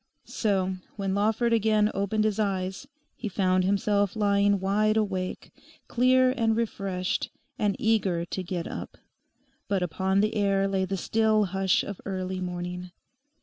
[0.25, 5.51] So when Lawford again opened his eyes he found himself lying wide awake,
[5.87, 8.97] clear and refreshed, and eager to get up.
[9.67, 12.89] But upon the air lay the still hush of early morning.